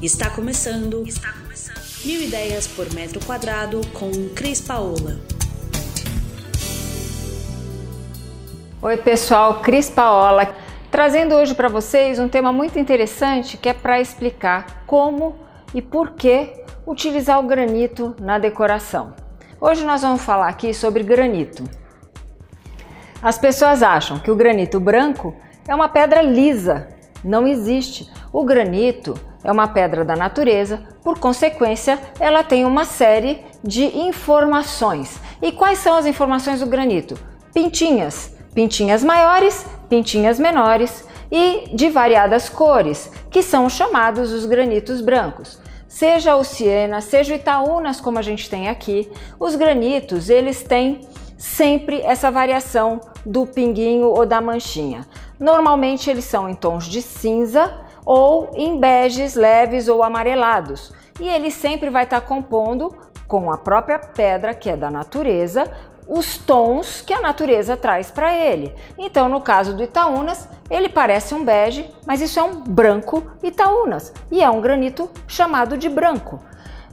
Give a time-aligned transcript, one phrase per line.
[0.00, 1.02] Está começando.
[1.08, 2.06] Está começando.
[2.06, 5.18] Mil ideias por metro quadrado com Cris Paola.
[8.80, 10.54] Oi, pessoal, Cris Paola,
[10.88, 15.34] trazendo hoje para vocês um tema muito interessante que é para explicar como
[15.74, 16.52] e por que
[16.86, 19.14] utilizar o granito na decoração.
[19.60, 21.64] Hoje nós vamos falar aqui sobre granito.
[23.20, 25.34] As pessoas acham que o granito branco
[25.66, 26.86] é uma pedra lisa.
[27.24, 28.08] Não existe.
[28.32, 35.20] O granito é uma pedra da natureza, por consequência, ela tem uma série de informações.
[35.40, 37.18] E quais são as informações do granito?
[37.52, 45.58] Pintinhas, pintinhas maiores, pintinhas menores e de variadas cores, que são chamados os granitos brancos.
[45.86, 51.00] Seja o siena, seja o itaúnas, como a gente tem aqui, os granitos, eles têm
[51.36, 55.06] sempre essa variação do pinguinho ou da manchinha.
[55.38, 60.90] Normalmente eles são em tons de cinza ou em beges leves ou amarelados.
[61.20, 62.96] E ele sempre vai estar compondo
[63.26, 65.70] com a própria pedra que é da natureza
[66.08, 68.74] os tons que a natureza traz para ele.
[68.96, 74.10] Então, no caso do Itaúnas, ele parece um bege, mas isso é um branco Itaúnas
[74.30, 76.40] e é um granito chamado de branco.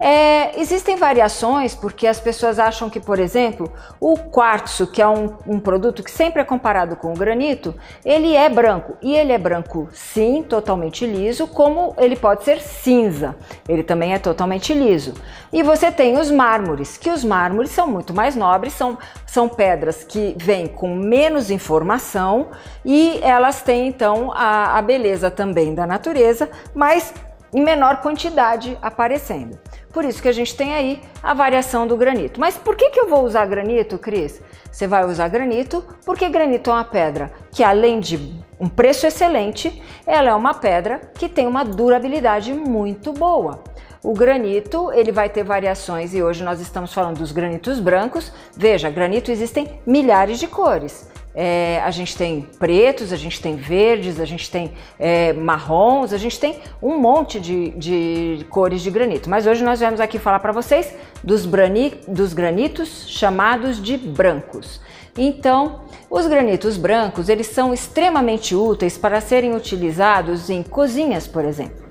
[0.00, 5.36] É, existem variações porque as pessoas acham que, por exemplo, o quartzo, que é um,
[5.46, 7.74] um, produto que sempre é comparado com o granito,
[8.04, 8.96] ele é branco.
[9.02, 13.36] E ele é branco, sim, totalmente liso, como ele pode ser cinza.
[13.68, 15.14] Ele também é totalmente liso.
[15.52, 20.04] E você tem os mármores, que os mármores são muito mais nobres, são, são pedras
[20.04, 22.48] que vêm com menos informação
[22.84, 27.12] e elas têm então a, a beleza também da natureza, mas
[27.52, 29.58] em menor quantidade aparecendo.
[29.98, 32.38] Por isso que a gente tem aí a variação do granito.
[32.38, 34.40] Mas por que, que eu vou usar granito, Cris?
[34.70, 38.16] Você vai usar granito porque granito é uma pedra que, além de
[38.60, 43.64] um preço excelente, ela é uma pedra que tem uma durabilidade muito boa.
[44.00, 48.32] O granito, ele vai ter variações e hoje nós estamos falando dos granitos brancos.
[48.56, 51.08] Veja, granito existem milhares de cores.
[51.40, 56.18] É, a gente tem pretos, a gente tem verdes, a gente tem é, marrons, a
[56.18, 59.30] gente tem um monte de, de, cores de granito.
[59.30, 64.80] Mas hoje nós viemos aqui falar para vocês dos, brani, dos granitos chamados de brancos.
[65.16, 71.86] Então, os granitos brancos, eles são extremamente úteis para serem utilizados em cozinhas, por exemplo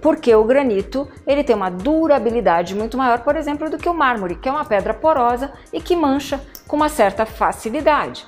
[0.00, 4.34] porque o granito ele tem uma durabilidade muito maior, por exemplo, do que o mármore,
[4.34, 8.26] que é uma pedra porosa e que mancha com uma certa facilidade.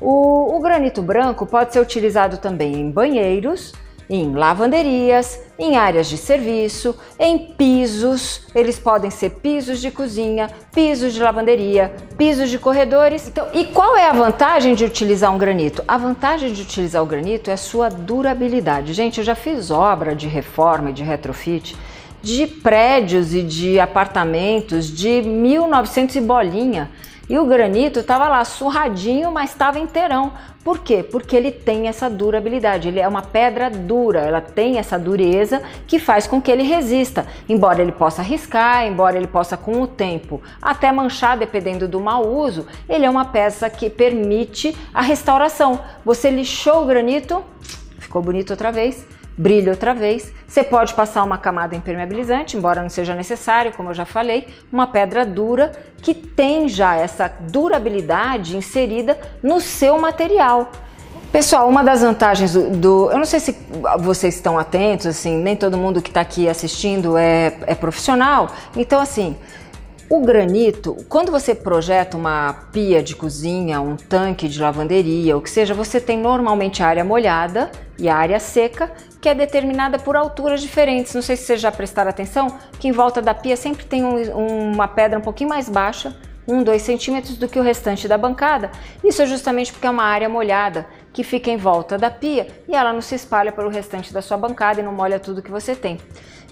[0.00, 3.72] O, o granito branco pode ser utilizado também em banheiros,
[4.08, 8.46] em lavanderias, em áreas de serviço, em pisos.
[8.54, 13.26] Eles podem ser pisos de cozinha, pisos de lavanderia, pisos de corredores.
[13.26, 15.82] Então, e qual é a vantagem de utilizar um granito?
[15.88, 18.92] A vantagem de utilizar o granito é a sua durabilidade.
[18.92, 21.76] Gente, eu já fiz obra de reforma e de retrofit
[22.22, 26.90] de prédios e de apartamentos de 1900 e bolinha
[27.28, 30.32] e o granito estava lá surradinho, mas estava inteirão.
[30.62, 31.02] Por quê?
[31.02, 32.88] Porque ele tem essa durabilidade.
[32.88, 37.26] Ele é uma pedra dura, ela tem essa dureza que faz com que ele resista.
[37.48, 42.26] Embora ele possa riscar, embora ele possa com o tempo até manchar, dependendo do mau
[42.28, 45.80] uso, ele é uma peça que permite a restauração.
[46.04, 47.42] Você lixou o granito,
[47.98, 49.04] ficou bonito outra vez
[49.36, 50.32] brilha outra vez.
[50.46, 54.86] Você pode passar uma camada impermeabilizante, embora não seja necessário, como eu já falei, uma
[54.86, 60.70] pedra dura que tem já essa durabilidade inserida no seu material.
[61.32, 63.56] Pessoal, uma das vantagens do, do, Eu não sei se
[63.98, 68.48] vocês estão atentos, assim, nem todo mundo que está aqui assistindo é, é profissional.
[68.74, 69.36] Então, assim,
[70.08, 75.50] o granito, quando você projeta uma pia de cozinha, um tanque de lavanderia, o que
[75.50, 80.16] seja, você tem normalmente a área molhada e a área seca, que é determinada por
[80.16, 81.12] alturas diferentes.
[81.12, 84.72] Não sei se vocês já prestaram atenção, que em volta da pia sempre tem um,
[84.72, 86.14] uma pedra um pouquinho mais baixa,
[86.46, 88.70] um, dois centímetros do que o restante da bancada.
[89.02, 92.76] Isso é justamente porque é uma área molhada que fica em volta da pia e
[92.76, 95.74] ela não se espalha pelo restante da sua bancada e não molha tudo que você
[95.74, 95.96] tem.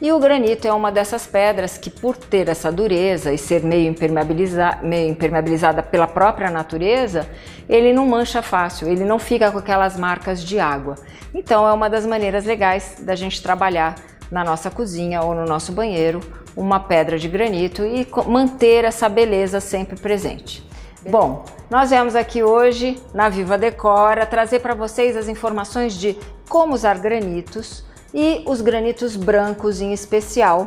[0.00, 3.90] E o granito é uma dessas pedras que, por ter essa dureza e ser meio,
[3.90, 7.28] impermeabiliza meio impermeabilizada pela própria natureza,
[7.68, 10.94] ele não mancha fácil, ele não fica com aquelas marcas de água.
[11.34, 13.96] Então, é uma das maneiras legais da gente trabalhar
[14.30, 16.20] na nossa cozinha ou no nosso banheiro
[16.56, 20.64] uma pedra de granito e manter essa beleza sempre presente.
[21.06, 26.16] Bom, nós viemos aqui hoje na Viva Decora trazer para vocês as informações de
[26.48, 27.84] como usar granitos
[28.14, 30.66] e os granitos brancos em especial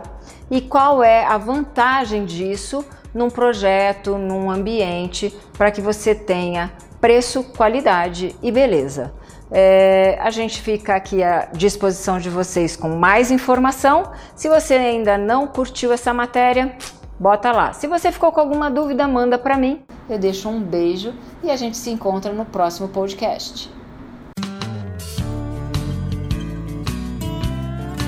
[0.52, 2.86] e qual é a vantagem disso
[3.16, 9.14] num projeto, num ambiente, para que você tenha preço, qualidade e beleza.
[9.50, 14.12] É, a gente fica aqui à disposição de vocês com mais informação.
[14.36, 16.76] Se você ainda não curtiu essa matéria,
[17.20, 17.74] bota lá.
[17.74, 19.84] Se você ficou com alguma dúvida, manda para mim.
[20.10, 21.14] Eu deixo um beijo
[21.44, 23.70] e a gente se encontra no próximo podcast.